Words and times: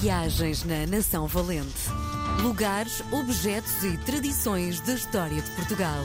Viagens 0.00 0.64
na 0.64 0.86
Nação 0.86 1.28
Valente. 1.28 1.88
Lugares, 2.42 3.00
objetos 3.12 3.84
e 3.84 3.96
tradições 3.98 4.80
da 4.80 4.94
história 4.94 5.40
de 5.40 5.50
Portugal. 5.52 6.02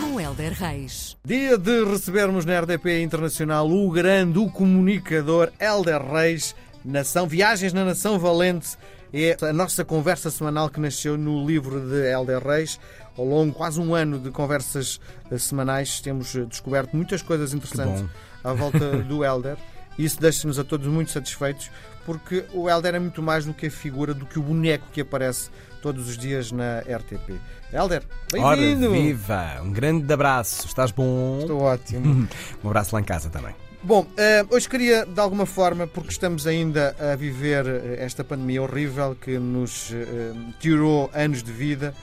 Com 0.00 0.20
Helder 0.20 0.52
Reis. 0.52 1.16
Dia 1.24 1.56
de 1.56 1.84
recebermos 1.84 2.44
na 2.44 2.58
RDP 2.58 3.02
Internacional 3.02 3.70
o 3.70 3.88
grande, 3.90 4.40
o 4.40 4.50
comunicador 4.50 5.52
Helder 5.60 6.02
Reis. 6.02 6.56
Nação, 6.84 7.28
Viagens 7.28 7.72
na 7.72 7.84
Nação 7.84 8.18
Valente 8.18 8.76
é 9.12 9.36
a 9.40 9.52
nossa 9.52 9.84
conversa 9.84 10.28
semanal 10.28 10.68
que 10.68 10.80
nasceu 10.80 11.16
no 11.16 11.46
livro 11.46 11.80
de 11.88 12.10
Helder 12.10 12.44
Reis. 12.44 12.80
Ao 13.16 13.24
longo 13.24 13.52
de 13.52 13.56
quase 13.56 13.80
um 13.80 13.94
ano 13.94 14.18
de 14.18 14.30
conversas 14.30 15.00
eh, 15.30 15.38
semanais, 15.38 16.00
temos 16.00 16.34
descoberto 16.48 16.96
muitas 16.96 17.22
coisas 17.22 17.54
interessantes 17.54 18.04
à 18.42 18.52
volta 18.52 18.98
do 19.04 19.24
Helder. 19.24 19.56
Isso 19.98 20.20
deixa-nos 20.20 20.58
a 20.58 20.64
todos 20.64 20.86
muito 20.86 21.10
satisfeitos, 21.10 21.70
porque 22.04 22.44
o 22.52 22.68
Helder 22.68 22.94
é 22.94 22.98
muito 22.98 23.22
mais 23.22 23.44
do 23.44 23.52
que 23.52 23.66
a 23.66 23.70
figura, 23.70 24.14
do 24.14 24.26
que 24.26 24.38
o 24.38 24.42
boneco 24.42 24.86
que 24.92 25.00
aparece 25.00 25.50
todos 25.82 26.08
os 26.08 26.16
dias 26.16 26.52
na 26.52 26.80
RTP. 26.80 27.40
Helder, 27.72 28.02
bem-vindo! 28.32 28.90
viva! 28.90 29.60
Um 29.62 29.70
grande 29.70 30.12
abraço. 30.12 30.66
Estás 30.66 30.90
bom? 30.90 31.38
Estou 31.40 31.60
ótimo. 31.60 32.28
Um 32.62 32.68
abraço 32.68 32.94
lá 32.94 33.00
em 33.00 33.04
casa 33.04 33.30
também. 33.30 33.54
Bom, 33.82 34.06
eh, 34.18 34.44
hoje 34.50 34.68
queria, 34.68 35.06
de 35.06 35.18
alguma 35.18 35.46
forma, 35.46 35.86
porque 35.86 36.10
estamos 36.10 36.46
ainda 36.46 36.94
a 36.98 37.16
viver 37.16 37.66
eh, 37.66 37.96
esta 38.00 38.22
pandemia 38.22 38.62
horrível 38.62 39.16
que 39.18 39.38
nos 39.38 39.90
eh, 39.92 40.32
tirou 40.58 41.10
anos 41.14 41.42
de 41.42 41.50
vida, 41.50 41.94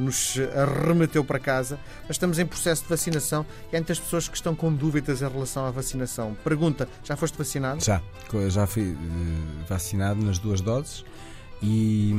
nos 0.00 0.38
arremeteu 0.54 1.24
para 1.24 1.38
casa, 1.38 1.78
mas 2.02 2.12
estamos 2.12 2.38
em 2.38 2.46
processo 2.46 2.82
de 2.82 2.88
vacinação 2.88 3.44
e 3.72 3.76
há 3.76 3.78
muitas 3.78 3.98
pessoas 3.98 4.28
que 4.28 4.36
estão 4.36 4.54
com 4.54 4.72
dúvidas 4.72 5.22
em 5.22 5.28
relação 5.28 5.66
à 5.66 5.70
vacinação. 5.70 6.36
Pergunta: 6.44 6.88
já 7.02 7.16
foste 7.16 7.36
vacinado? 7.36 7.84
Já, 7.84 8.00
já 8.48 8.66
fui 8.66 8.92
eh, 8.92 9.64
vacinado 9.68 10.24
nas 10.24 10.38
duas 10.38 10.60
doses 10.60 11.04
e, 11.62 12.14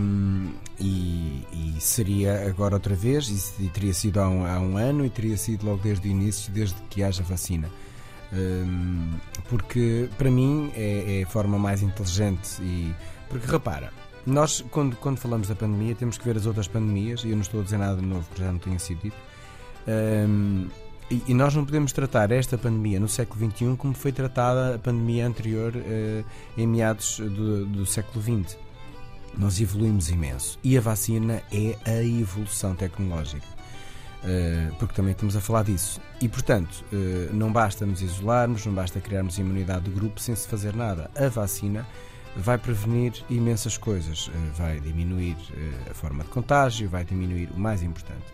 e, 0.79 1.45
e 1.53 1.75
seria 1.79 2.47
agora 2.47 2.75
outra 2.75 2.95
vez, 2.95 3.53
e, 3.59 3.69
teria 3.69 3.93
sido 3.93 4.19
há 4.19 4.27
um, 4.27 4.45
há 4.45 4.59
um 4.59 4.77
ano 4.77 5.05
e 5.05 5.09
teria 5.09 5.37
sido 5.37 5.65
logo 5.65 5.81
desde 5.83 6.07
o 6.07 6.11
início, 6.11 6.51
desde 6.51 6.75
que 6.89 7.03
haja 7.03 7.23
vacina. 7.23 7.69
Hum, 8.33 9.13
porque 9.47 10.09
para 10.17 10.29
mim 10.29 10.71
é, 10.75 11.19
é 11.19 11.23
a 11.23 11.27
forma 11.27 11.57
mais 11.57 11.81
inteligente 11.81 12.61
e 12.61 12.93
porque 13.29 13.49
repara, 13.49 13.91
nós 14.27 14.63
quando, 14.69 14.95
quando 14.97 15.17
falamos 15.17 15.47
da 15.47 15.55
pandemia 15.55 15.95
temos 15.95 16.17
que 16.17 16.25
ver 16.25 16.37
as 16.37 16.45
outras 16.45 16.67
pandemias 16.67 17.23
e 17.23 17.29
eu 17.29 17.35
não 17.35 17.41
estou 17.41 17.61
a 17.61 17.63
dizer 17.63 17.77
nada 17.77 17.99
de 17.99 18.05
novo 18.05 18.27
que 18.33 18.39
já 18.39 18.51
não 18.51 18.59
tenha 18.59 18.77
sido 18.77 19.01
dito 19.01 19.17
Hum, 19.87 20.67
e, 21.09 21.23
e 21.29 21.33
nós 21.33 21.55
não 21.55 21.63
podemos 21.63 21.93
tratar 21.93 22.31
esta 22.31 22.57
pandemia 22.57 22.99
no 22.99 23.07
século 23.07 23.49
XXI 23.49 23.77
como 23.77 23.93
foi 23.93 24.11
tratada 24.11 24.75
a 24.75 24.79
pandemia 24.79 25.25
anterior 25.25 25.73
eh, 25.73 26.23
em 26.57 26.67
meados 26.67 27.19
do, 27.19 27.65
do 27.65 27.85
século 27.85 28.21
XX. 28.21 28.57
Nós 29.37 29.61
evoluímos 29.61 30.09
imenso 30.09 30.59
e 30.61 30.77
a 30.77 30.81
vacina 30.81 31.41
é 31.49 31.77
a 31.85 32.03
evolução 32.03 32.75
tecnológica. 32.75 33.57
Uh, 34.17 34.75
porque 34.77 34.95
também 34.95 35.11
estamos 35.11 35.35
a 35.35 35.39
falar 35.39 35.63
disso. 35.63 36.01
E, 36.19 36.27
portanto, 36.27 36.83
uh, 36.91 37.33
não 37.33 37.51
basta 37.51 37.85
nos 37.85 38.01
isolarmos, 38.01 38.65
não 38.65 38.73
basta 38.73 38.99
criarmos 38.99 39.37
imunidade 39.37 39.85
de 39.85 39.91
grupo 39.91 40.19
sem 40.19 40.35
se 40.35 40.47
fazer 40.47 40.75
nada. 40.75 41.09
A 41.15 41.29
vacina 41.29 41.85
vai 42.37 42.57
prevenir 42.57 43.13
imensas 43.29 43.77
coisas. 43.77 44.27
Uh, 44.27 44.31
vai 44.55 44.79
diminuir 44.79 45.35
a 45.89 45.93
forma 45.93 46.23
de 46.23 46.29
contágio, 46.29 46.89
vai 46.89 47.03
diminuir 47.03 47.49
o 47.51 47.59
mais 47.59 47.83
importante. 47.83 48.25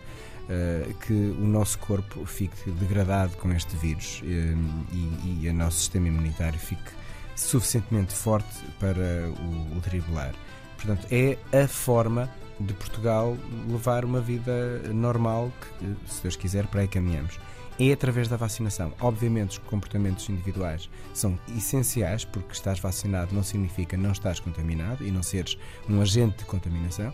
que 1.06 1.12
o 1.12 1.46
nosso 1.46 1.78
corpo 1.78 2.26
fique 2.26 2.70
degradado 2.72 3.34
com 3.38 3.50
este 3.52 3.74
vírus 3.76 4.22
e, 4.22 5.40
e 5.42 5.48
o 5.48 5.54
nosso 5.54 5.78
sistema 5.78 6.08
imunitário 6.08 6.58
fique 6.58 6.90
suficientemente 7.34 8.14
forte 8.14 8.62
para 8.78 9.30
o, 9.40 9.76
o 9.76 9.80
driblar. 9.80 10.34
Portanto, 10.76 11.06
é 11.10 11.38
a 11.64 11.66
forma 11.66 12.28
de 12.60 12.72
Portugal 12.74 13.36
levar 13.68 14.04
uma 14.04 14.20
vida 14.20 14.80
normal 14.92 15.50
que, 15.60 16.12
se 16.12 16.22
Deus 16.22 16.36
quiser, 16.36 16.66
para 16.66 16.82
aí 16.82 16.88
caminhamos. 16.88 17.38
É 17.78 17.92
através 17.92 18.28
da 18.28 18.36
vacinação. 18.36 18.92
Obviamente, 19.00 19.52
os 19.52 19.58
comportamentos 19.58 20.28
individuais 20.28 20.88
são 21.12 21.38
essenciais, 21.56 22.24
porque 22.24 22.52
estás 22.52 22.78
vacinado 22.78 23.34
não 23.34 23.42
significa 23.42 23.96
não 23.96 24.12
estás 24.12 24.38
contaminado 24.38 25.04
e 25.04 25.10
não 25.10 25.22
seres 25.22 25.58
um 25.88 26.00
agente 26.00 26.38
de 26.38 26.44
contaminação, 26.44 27.12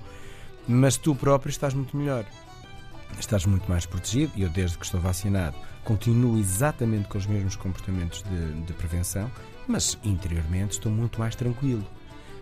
mas 0.69 0.97
tu 0.97 1.15
próprio 1.15 1.51
estás 1.51 1.73
muito 1.73 1.97
melhor. 1.97 2.27
Estás 3.19 3.45
muito 3.47 3.69
mais 3.69 3.87
protegido 3.87 4.33
e 4.37 4.43
eu, 4.43 4.51
desde 4.51 4.79
que 4.79 4.85
estou 4.85 5.01
vacinado, 5.01 5.57
continuo 5.85 6.39
exatamente 6.39 7.09
com 7.09 7.19
os 7.19 7.27
mesmos 7.27 7.57
comportamentos 7.57 8.23
de, 8.23 8.63
de 8.63 8.73
prevenção, 8.75 9.31
mas 9.67 9.99
interiormente 10.05 10.73
estou 10.73 10.93
muito 10.93 11.19
mais 11.19 11.35
tranquilo. 11.35 11.85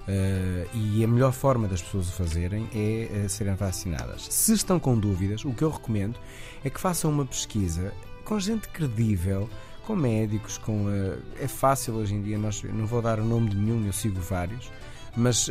Uh, 0.09 0.67
e 0.75 1.05
a 1.05 1.07
melhor 1.07 1.33
forma 1.33 1.69
das 1.69 1.83
pessoas 1.83 2.09
o 2.09 2.13
fazerem 2.13 2.67
é 2.75 3.27
uh, 3.27 3.29
serem 3.29 3.55
vacinadas. 3.55 4.27
Se 4.31 4.55
estão 4.55 4.81
com 4.81 4.99
dúvidas, 4.99 5.45
o 5.45 5.53
que 5.53 5.63
eu 5.63 5.71
recomendo 5.71 6.19
é 6.65 6.71
que 6.71 6.81
façam 6.81 7.11
uma 7.11 7.27
pesquisa 7.27 7.93
com 8.29 8.39
gente 8.39 8.69
credível, 8.69 9.49
com 9.87 9.97
médicos, 9.97 10.59
com 10.59 10.85
uh, 10.85 11.19
é 11.41 11.49
fácil 11.49 11.95
hoje 11.95 12.15
em 12.15 12.23
dia. 12.23 12.37
Nós 12.37 12.63
não 12.63 12.87
vou 12.87 13.01
dar 13.01 13.19
o 13.19 13.25
nome 13.25 13.49
de 13.49 13.57
nenhum, 13.57 13.87
eu 13.87 13.93
sigo 13.93 14.21
vários, 14.21 14.71
mas 15.17 15.49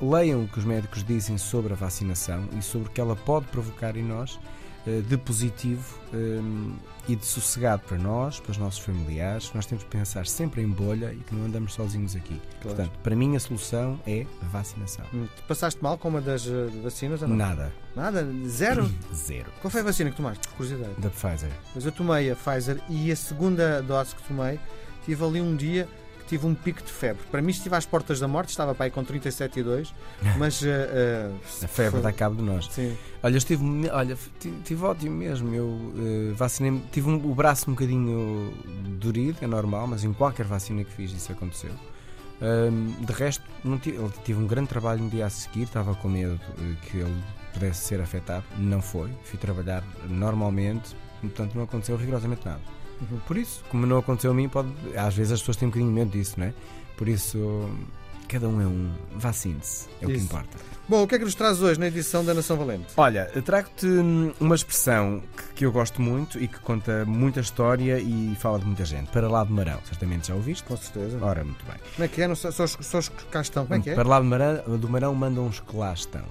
leiam 0.00 0.44
o 0.44 0.48
que 0.48 0.60
os 0.60 0.64
médicos 0.64 1.02
dizem 1.02 1.36
sobre 1.36 1.72
a 1.72 1.76
vacinação 1.76 2.48
e 2.56 2.62
sobre 2.62 2.88
o 2.88 2.90
que 2.92 3.00
ela 3.00 3.16
pode 3.16 3.46
provocar 3.46 3.96
em 3.96 4.04
nós 4.04 4.38
de 4.84 5.16
positivo 5.16 5.98
um, 6.12 6.74
e 7.08 7.16
de 7.16 7.24
sossegado 7.24 7.82
para 7.82 7.98
nós, 7.98 8.40
para 8.40 8.52
os 8.52 8.58
nossos 8.58 8.80
familiares. 8.80 9.50
Nós 9.54 9.66
temos 9.66 9.84
que 9.84 9.90
pensar 9.90 10.26
sempre 10.26 10.62
em 10.62 10.68
bolha 10.68 11.12
e 11.12 11.18
que 11.18 11.34
não 11.34 11.46
andamos 11.46 11.74
sozinhos 11.74 12.14
aqui. 12.14 12.40
Claro. 12.60 12.76
Portanto, 12.76 12.98
para 13.02 13.16
mim 13.16 13.36
a 13.36 13.40
solução 13.40 14.00
é 14.06 14.26
a 14.42 14.48
vacinação. 14.48 15.04
Hum, 15.12 15.26
tu 15.36 15.42
passaste 15.44 15.82
mal 15.82 15.98
com 15.98 16.08
uma 16.08 16.20
das 16.20 16.46
uh, 16.46 16.70
vacinas? 16.82 17.22
Ou 17.22 17.28
não? 17.28 17.36
Nada. 17.36 17.72
Nada? 17.94 18.26
Zero? 18.46 18.90
Zero. 19.14 19.50
Qual 19.60 19.70
foi 19.70 19.80
a 19.80 19.84
vacina 19.84 20.10
que 20.10 20.16
tomaste? 20.16 20.46
Por 20.48 20.56
curiosidade. 20.56 20.94
Da 20.98 21.10
Pfizer. 21.10 21.50
Mas 21.74 21.84
eu 21.84 21.92
tomei 21.92 22.30
a 22.30 22.36
Pfizer 22.36 22.80
e 22.88 23.10
a 23.10 23.16
segunda 23.16 23.82
dose 23.82 24.14
que 24.14 24.22
tomei, 24.22 24.58
tive 25.04 25.24
ali 25.24 25.40
um 25.40 25.56
dia 25.56 25.88
tive 26.32 26.46
um 26.46 26.54
pico 26.54 26.82
de 26.82 26.90
febre. 26.90 27.22
Para 27.30 27.42
mim, 27.42 27.50
estive 27.50 27.76
às 27.76 27.84
portas 27.84 28.18
da 28.18 28.26
morte, 28.26 28.48
estava 28.48 28.74
para 28.74 28.86
aí 28.86 28.90
com 28.90 29.04
37,2, 29.04 29.92
mas. 30.38 30.62
Uh, 30.62 30.66
uh, 30.66 31.64
a 31.64 31.68
febre 31.68 31.90
foi... 31.92 32.00
dá 32.00 32.12
cabo 32.12 32.36
de 32.36 32.42
nós. 32.42 32.66
Sim. 32.70 32.96
Olha, 33.22 33.36
estive, 33.36 33.62
olha, 33.90 34.16
tive 34.64 34.84
ótimo 34.84 35.14
mesmo. 35.14 35.54
Eu 35.54 35.66
uh, 35.66 36.34
vacinei 36.34 36.82
tive 36.90 37.10
um, 37.10 37.16
o 37.16 37.34
braço 37.34 37.70
um 37.70 37.74
bocadinho 37.74 38.50
dorido, 38.98 39.38
é 39.42 39.46
normal, 39.46 39.86
mas 39.86 40.04
em 40.04 40.12
qualquer 40.12 40.46
vacina 40.46 40.82
que 40.84 40.92
fiz 40.92 41.12
isso 41.12 41.30
aconteceu. 41.30 41.72
Um, 42.40 43.04
de 43.04 43.12
resto, 43.12 43.44
não 43.62 43.78
tive, 43.78 43.98
ele 43.98 44.12
tive 44.24 44.40
um 44.40 44.46
grande 44.46 44.68
trabalho 44.68 45.02
no 45.02 45.10
dia 45.10 45.26
a 45.26 45.30
seguir, 45.30 45.64
estava 45.64 45.94
com 45.94 46.08
medo 46.08 46.34
uh, 46.34 46.76
que 46.86 46.96
ele 46.96 47.22
pudesse 47.52 47.84
ser 47.84 48.00
afetado. 48.00 48.44
Não 48.56 48.80
foi. 48.80 49.10
Fui 49.24 49.38
trabalhar 49.38 49.84
normalmente, 50.08 50.96
portanto 51.20 51.54
não 51.54 51.64
aconteceu 51.64 51.94
rigorosamente 51.96 52.46
nada. 52.46 52.62
Por 53.26 53.36
isso, 53.36 53.62
como 53.70 53.86
não 53.86 53.98
aconteceu 53.98 54.30
a 54.30 54.34
mim, 54.34 54.48
pode, 54.48 54.68
às 54.96 55.14
vezes 55.14 55.32
as 55.32 55.40
pessoas 55.40 55.56
têm 55.56 55.68
um 55.68 55.70
bocadinho 55.70 55.92
medo 55.92 56.10
disso, 56.10 56.34
não 56.38 56.46
é? 56.46 56.54
Por 56.96 57.08
isso, 57.08 57.68
cada 58.28 58.48
um 58.48 58.60
é 58.60 58.66
um. 58.66 58.90
Vacine-se, 59.16 59.88
é 60.00 60.04
Isso. 60.04 60.04
o 60.04 60.08
que 60.14 60.18
importa. 60.20 60.58
Bom, 60.88 61.02
o 61.04 61.06
que 61.08 61.14
é 61.14 61.18
que 61.18 61.24
nos 61.24 61.34
traz 61.34 61.62
hoje 61.62 61.78
na 61.80 61.86
edição 61.86 62.24
da 62.24 62.34
Nação 62.34 62.56
Valente? 62.56 62.86
Olha, 62.96 63.26
trago-te 63.44 63.86
uma 64.40 64.54
expressão 64.54 65.22
que, 65.36 65.42
que 65.54 65.64
eu 65.66 65.72
gosto 65.72 66.02
muito 66.02 66.38
e 66.42 66.48
que 66.48 66.58
conta 66.58 67.04
muita 67.06 67.40
história 67.40 67.98
e 68.00 68.36
fala 68.38 68.58
de 68.58 68.66
muita 68.66 68.84
gente. 68.84 69.08
Para 69.10 69.28
lá 69.28 69.44
de 69.44 69.52
Marão, 69.52 69.78
certamente 69.86 70.28
já 70.28 70.34
ouviste? 70.34 70.64
Com 70.64 70.76
certeza. 70.76 71.18
Ora, 71.22 71.44
muito 71.44 71.64
bem. 71.64 71.76
Como 71.94 72.04
é 72.04 72.08
que 72.08 72.20
é? 72.22 72.28
Não, 72.28 72.34
só, 72.34 72.50
só, 72.50 72.64
os- 72.64 72.76
só 72.80 72.98
os 72.98 73.08
que 73.08 73.24
cá 73.26 73.40
estão. 73.40 73.64
Como 73.64 73.78
é 73.80 73.82
que 73.82 73.90
é? 73.90 73.94
Para 73.94 74.08
lá 74.08 74.20
de 74.20 74.26
Marão, 74.26 74.78
do 74.78 74.88
Marão 74.88 75.14
mandam 75.14 75.46
os 75.46 75.60
que 75.60 75.76
lá 75.76 75.92
estão. 75.92 76.22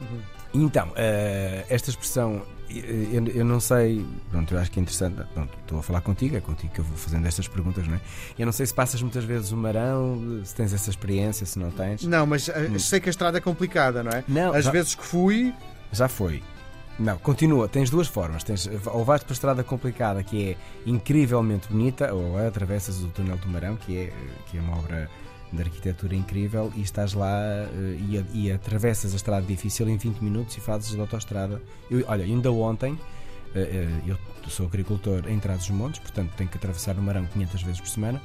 Uhum. 0.00 0.20
Então, 0.66 0.92
eh, 0.94 1.64
esta 1.68 1.90
expressão, 1.90 2.42
eh, 2.70 3.08
eu, 3.12 3.26
eu 3.28 3.44
não 3.44 3.58
sei, 3.58 4.06
pronto, 4.30 4.54
eu 4.54 4.58
acho 4.60 4.70
que 4.70 4.78
é 4.78 4.82
interessante, 4.82 5.20
pronto, 5.34 5.52
estou 5.62 5.78
a 5.80 5.82
falar 5.82 6.00
contigo, 6.00 6.36
é 6.36 6.40
contigo 6.40 6.72
que 6.72 6.80
eu 6.80 6.84
vou 6.84 6.96
fazendo 6.96 7.26
estas 7.26 7.48
perguntas, 7.48 7.86
não 7.88 7.96
é? 7.96 8.00
Eu 8.38 8.46
não 8.46 8.52
sei 8.52 8.64
se 8.66 8.72
passas 8.74 9.02
muitas 9.02 9.24
vezes 9.24 9.50
o 9.50 9.56
Marão, 9.56 10.40
se 10.44 10.54
tens 10.54 10.72
essa 10.72 10.90
experiência, 10.90 11.44
se 11.44 11.58
não 11.58 11.70
tens. 11.72 12.04
Não, 12.04 12.24
mas 12.26 12.46
uh, 12.48 12.78
sei 12.78 13.00
que 13.00 13.08
a 13.08 13.10
estrada 13.10 13.38
é 13.38 13.40
complicada, 13.40 14.02
não 14.04 14.12
é? 14.12 14.22
Não, 14.28 14.54
Às 14.54 14.64
já- 14.66 14.70
vezes 14.70 14.94
que 14.94 15.04
fui, 15.04 15.52
Já 15.90 16.08
foi. 16.08 16.42
Não, 16.96 17.18
continua. 17.18 17.68
Tens 17.68 17.90
duas 17.90 18.06
formas. 18.06 18.44
Tens, 18.44 18.70
ou 18.86 19.04
vais 19.04 19.20
para 19.24 19.32
a 19.32 19.34
estrada 19.34 19.64
complicada, 19.64 20.22
que 20.22 20.50
é 20.50 20.56
incrivelmente 20.86 21.66
bonita, 21.68 22.14
ou 22.14 22.38
atravessas 22.38 23.02
o 23.02 23.08
túnel 23.08 23.36
do 23.38 23.48
Marão, 23.48 23.74
que 23.74 23.96
é, 23.98 24.12
que 24.48 24.58
é 24.58 24.60
uma 24.60 24.78
obra 24.78 25.10
de 25.54 25.62
arquitetura 25.62 26.14
incrível, 26.14 26.72
e 26.76 26.82
estás 26.82 27.14
lá 27.14 27.40
eh, 27.42 28.24
e, 28.32 28.46
e 28.46 28.52
atravessas 28.52 29.12
a 29.12 29.16
estrada 29.16 29.46
difícil 29.46 29.88
em 29.88 29.96
20 29.96 30.20
minutos 30.20 30.56
e 30.56 30.60
fazes 30.60 30.90
de 30.90 31.00
autoestrada. 31.00 31.60
Eu, 31.90 32.04
olha, 32.06 32.24
ainda 32.24 32.50
ontem, 32.52 32.98
eh, 33.54 33.60
eh, 33.60 34.00
eu 34.06 34.18
sou 34.48 34.66
agricultor 34.66 35.24
em 35.28 35.38
Trás-os-Montes, 35.38 36.00
portanto 36.00 36.32
tenho 36.36 36.50
que 36.50 36.56
atravessar 36.56 36.96
o 36.96 37.02
Marão 37.02 37.26
500 37.26 37.62
vezes 37.62 37.80
por 37.80 37.88
semana. 37.88 38.20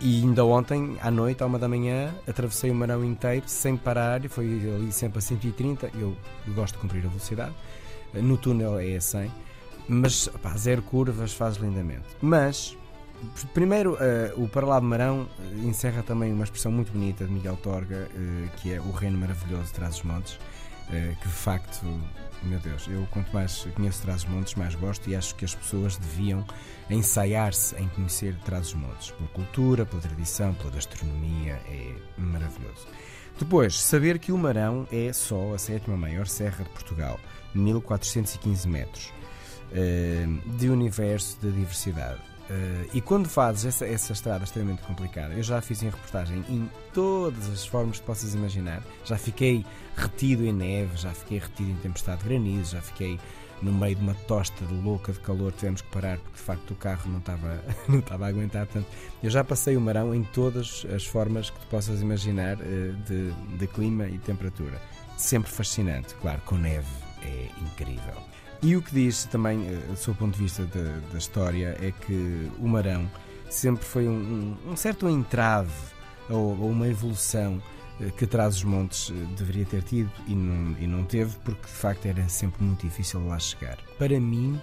E 0.00 0.22
ainda 0.22 0.44
ontem, 0.44 0.96
à 1.02 1.10
noite, 1.10 1.42
à 1.42 1.46
uma 1.46 1.58
da 1.58 1.68
manhã, 1.68 2.14
atravessei 2.24 2.70
o 2.70 2.74
Marão 2.74 3.04
inteiro 3.04 3.48
sem 3.48 3.76
parar, 3.76 4.24
e 4.24 4.28
foi 4.28 4.46
ali 4.46 4.92
sempre 4.92 5.18
a 5.18 5.20
130. 5.20 5.90
Eu 5.98 6.16
gosto 6.54 6.74
de 6.74 6.80
cumprir 6.80 7.04
a 7.04 7.08
velocidade, 7.08 7.52
no 8.14 8.36
túnel 8.36 8.78
é 8.78 8.94
a 8.94 9.00
100, 9.00 9.28
mas 9.88 10.28
pá, 10.40 10.56
zero 10.56 10.82
curvas, 10.82 11.32
faz 11.32 11.56
lindamente. 11.56 12.06
Mas 12.22 12.76
Primeiro, 13.52 13.94
uh, 13.94 14.42
o 14.42 14.48
Para 14.48 14.80
Marão 14.80 15.22
uh, 15.22 15.66
encerra 15.66 16.02
também 16.02 16.32
uma 16.32 16.44
expressão 16.44 16.70
muito 16.70 16.92
bonita 16.92 17.24
de 17.24 17.32
Miguel 17.32 17.56
Torga, 17.56 18.08
uh, 18.14 18.56
que 18.58 18.72
é 18.72 18.80
o 18.80 18.90
reino 18.90 19.18
maravilhoso 19.18 19.64
de 19.64 19.72
Trás-os-Montes, 19.72 20.38
que 21.20 21.28
de 21.28 21.34
facto, 21.34 21.84
meu 22.42 22.58
Deus, 22.60 22.88
eu 22.88 23.06
quanto 23.10 23.30
mais 23.30 23.68
conheço 23.74 24.00
Trás-os-Montes, 24.00 24.54
mais 24.54 24.74
gosto 24.74 25.10
e 25.10 25.14
acho 25.14 25.34
que 25.34 25.44
as 25.44 25.54
pessoas 25.54 25.98
deviam 25.98 26.46
ensaiar-se 26.88 27.76
em 27.76 27.86
conhecer 27.88 28.34
Trás-os-Montes, 28.46 29.10
pela 29.10 29.28
cultura, 29.28 29.84
pela 29.84 30.00
tradição, 30.00 30.54
pela 30.54 30.70
gastronomia, 30.70 31.60
é 31.68 31.94
maravilhoso. 32.16 32.86
Depois, 33.38 33.78
saber 33.78 34.18
que 34.18 34.32
o 34.32 34.38
Marão 34.38 34.88
é 34.90 35.12
só 35.12 35.52
a 35.52 35.58
sétima 35.58 35.94
maior 35.94 36.26
serra 36.26 36.64
de 36.64 36.70
Portugal, 36.70 37.20
1415 37.54 38.66
metros, 38.66 39.12
de 40.56 40.70
universo 40.70 41.38
de 41.42 41.52
diversidade. 41.52 42.22
Uh, 42.50 42.88
e 42.94 43.00
quando 43.00 43.28
fazes 43.28 43.66
essa, 43.66 43.86
essa 43.86 44.12
estrada 44.12 44.44
extremamente 44.44 44.82
complicada, 44.82 45.34
eu 45.34 45.42
já 45.42 45.60
fiz 45.60 45.82
em 45.82 45.90
reportagem 45.90 46.42
em 46.48 46.68
todas 46.94 47.46
as 47.50 47.66
formas 47.66 48.00
que 48.00 48.06
possas 48.06 48.34
imaginar. 48.34 48.82
Já 49.04 49.18
fiquei 49.18 49.66
retido 49.96 50.44
em 50.46 50.52
neve, 50.52 50.96
já 50.96 51.10
fiquei 51.10 51.38
retido 51.38 51.70
em 51.70 51.76
tempestade 51.76 52.22
de 52.22 52.28
granizo, 52.28 52.72
já 52.72 52.82
fiquei 52.82 53.20
no 53.60 53.72
meio 53.72 53.96
de 53.96 54.02
uma 54.02 54.14
tosta 54.14 54.64
de 54.64 54.74
louca 54.74 55.12
de 55.12 55.20
calor, 55.20 55.52
tivemos 55.52 55.82
que 55.82 55.88
parar 55.90 56.18
porque 56.18 56.36
de 56.36 56.42
facto 56.42 56.70
o 56.70 56.74
carro 56.76 57.10
não 57.10 57.18
estava, 57.18 57.62
não 57.88 58.02
a 58.24 58.28
aguentar. 58.28 58.66
Portanto, 58.66 58.86
eu 59.22 59.30
já 59.30 59.44
passei 59.44 59.76
o 59.76 59.80
marão 59.80 60.14
em 60.14 60.22
todas 60.22 60.86
as 60.94 61.04
formas 61.04 61.50
que 61.50 61.58
tu 61.60 61.66
possas 61.66 62.00
imaginar 62.00 62.56
uh, 62.56 62.92
de, 63.06 63.30
de 63.58 63.66
clima 63.66 64.06
e 64.08 64.18
temperatura. 64.18 64.80
Sempre 65.16 65.50
fascinante, 65.50 66.14
claro, 66.14 66.40
com 66.46 66.56
neve 66.56 66.86
é 67.22 67.48
incrível. 67.60 68.14
E 68.60 68.74
o 68.74 68.82
que 68.82 68.92
diz 68.92 69.24
também, 69.24 69.68
eh, 69.68 69.76
do 69.88 69.96
seu 69.96 70.14
ponto 70.14 70.34
de 70.34 70.42
vista 70.42 70.64
da, 70.64 70.98
da 71.12 71.18
história, 71.18 71.76
é 71.80 71.92
que 71.92 72.50
o 72.58 72.66
Marão 72.66 73.08
sempre 73.48 73.84
foi 73.84 74.08
um, 74.08 74.56
um, 74.66 74.76
certo 74.76 75.08
entrave 75.08 75.70
ou, 76.28 76.60
ou, 76.60 76.70
uma 76.70 76.88
evolução 76.88 77.62
eh, 78.00 78.10
que 78.16 78.26
traz 78.26 78.56
os 78.56 78.64
montes 78.64 79.10
eh, 79.10 79.36
deveria 79.36 79.64
ter 79.64 79.82
tido 79.82 80.10
e 80.26 80.34
não, 80.34 80.76
e 80.80 80.86
não 80.88 81.04
teve, 81.04 81.36
porque 81.44 81.66
de 81.66 81.72
facto 81.72 82.06
era 82.06 82.28
sempre 82.28 82.64
muito 82.64 82.84
difícil 82.84 83.24
lá 83.28 83.38
chegar. 83.38 83.78
Para 83.96 84.18
mim, 84.18 84.60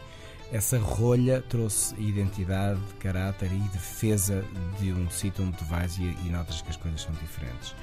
essa 0.51 0.77
rolha 0.77 1.41
trouxe 1.41 1.95
identidade, 1.97 2.81
caráter 2.99 3.49
e 3.51 3.59
defesa 3.69 4.43
de 4.77 4.91
um 4.91 5.09
sítio 5.09 5.45
onde 5.45 5.63
vais 5.63 5.97
e, 5.97 6.03
e 6.25 6.29
notas 6.29 6.61
que 6.61 6.69
as 6.69 6.75
coisas 6.75 7.01
são 7.01 7.13
diferentes. 7.13 7.73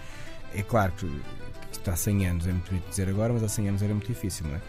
É 0.55 0.63
claro 0.63 0.93
que, 0.93 1.07
que 1.07 1.79
está 1.79 1.95
há 1.95 1.97
100 1.97 2.27
anos, 2.27 2.47
é 2.47 2.53
muito 2.53 2.69
bonito 2.69 2.89
dizer 2.91 3.09
agora, 3.09 3.33
mas 3.33 3.43
há 3.43 3.49
100 3.49 3.69
anos 3.71 3.83
era 3.83 3.95
muito 3.95 4.09
difícil, 4.09 4.47
não 4.47 4.57
é? 4.57 4.61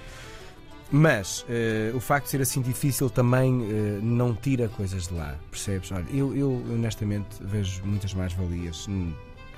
Mas 0.91 1.41
uh, 1.41 1.95
o 1.95 2.00
facto 2.00 2.25
de 2.25 2.31
ser 2.31 2.41
assim 2.41 2.62
difícil 2.62 3.09
também 3.09 3.62
uh, 3.62 4.00
não 4.01 4.35
tira 4.35 4.69
coisas 4.69 5.07
de 5.07 5.13
lá, 5.13 5.35
percebes? 5.50 5.91
Olha, 5.91 6.06
eu, 6.12 6.35
eu 6.35 6.51
honestamente 6.71 7.38
vejo 7.41 7.83
muitas 7.83 8.13
mais 8.13 8.33
valias 8.33 8.88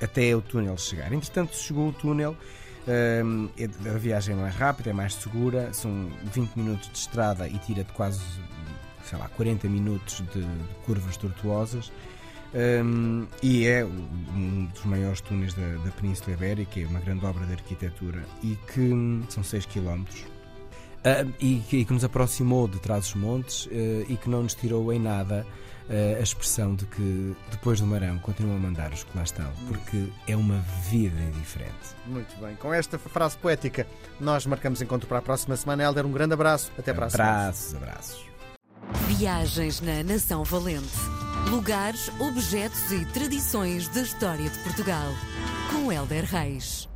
até 0.01 0.35
o 0.35 0.41
túnel 0.41 0.77
chegar. 0.77 1.11
Entretanto, 1.11 1.55
chegou 1.55 1.89
o 1.89 1.93
túnel, 1.93 2.37
uh, 2.87 3.89
a 3.93 3.97
viagem 3.97 4.35
é 4.35 4.39
mais 4.39 4.55
rápida, 4.55 4.91
é 4.91 4.93
mais 4.93 5.13
segura, 5.15 5.73
são 5.73 6.09
20 6.33 6.55
minutos 6.55 6.89
de 6.89 6.97
estrada 6.99 7.47
e 7.47 7.57
tira-te 7.59 7.91
quase, 7.91 8.21
sei 9.03 9.19
lá, 9.19 9.27
40 9.27 9.67
minutos 9.67 10.23
de, 10.33 10.41
de 10.41 10.75
curvas 10.85 11.17
tortuosas. 11.17 11.91
Um, 12.53 13.27
e 13.43 13.67
é 13.67 13.83
um 13.83 14.69
dos 14.73 14.85
maiores 14.85 15.19
túneis 15.19 15.53
da, 15.53 15.75
da 15.83 15.91
Península 15.91 16.31
Ibérica, 16.31 16.79
é 16.79 16.85
uma 16.85 17.01
grande 17.01 17.25
obra 17.25 17.45
de 17.45 17.51
arquitetura 17.51 18.23
e 18.41 18.57
que 18.71 18.79
hum, 18.79 19.23
são 19.27 19.43
6 19.43 19.65
km 19.65 20.05
Uh, 21.05 21.31
e, 21.39 21.63
e, 21.71 21.85
que 21.85 21.93
nos 21.93 22.03
aproximou 22.03 22.67
de 22.67 22.79
trás 22.79 23.01
dos 23.01 23.13
montes 23.13 23.67
uh, 23.67 23.69
e 24.09 24.17
que 24.17 24.27
não 24.27 24.41
nos 24.41 24.55
tirou 24.55 24.91
em 24.91 24.97
nada 24.97 25.45
uh, 25.87 26.17
a 26.17 26.19
expressão 26.19 26.73
de 26.73 26.83
que 26.87 27.35
depois 27.51 27.79
do 27.79 27.85
Marão 27.85 28.17
continuam 28.17 28.55
a 28.55 28.59
mandar 28.59 28.91
os 28.91 29.03
que 29.03 29.15
lá 29.15 29.23
estão, 29.23 29.51
porque 29.67 30.07
é 30.27 30.35
uma 30.35 30.57
vida 30.89 31.21
diferente. 31.39 31.95
Muito 32.07 32.35
bem. 32.39 32.55
Com 32.55 32.73
esta 32.73 32.97
frase 32.97 33.37
poética, 33.37 33.85
nós 34.19 34.47
marcamos 34.47 34.81
encontro 34.81 35.07
para 35.07 35.19
a 35.19 35.21
próxima 35.21 35.55
semana. 35.55 35.83
Helder, 35.83 36.07
um 36.07 36.11
grande 36.11 36.33
abraço. 36.33 36.71
Até 36.75 36.91
para 36.91 37.05
a 37.05 37.09
semana. 37.11 37.31
Abraços, 37.31 37.75
abraços. 37.75 38.25
Viagens 39.07 39.81
na 39.81 40.03
Nação 40.03 40.43
Valente. 40.43 40.97
Lugares, 41.51 42.09
objetos 42.19 42.91
e 42.91 43.05
tradições 43.13 43.87
da 43.89 44.01
história 44.01 44.49
de 44.49 44.57
Portugal. 44.59 45.11
Com 45.71 45.91
Helder 45.91 46.25
Reis. 46.25 46.89